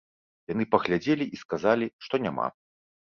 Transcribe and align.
Яны 0.51 0.65
паглядзелі 0.75 1.27
і 1.37 1.39
сказалі, 1.43 1.85
што 2.07 2.21
няма. 2.25 2.47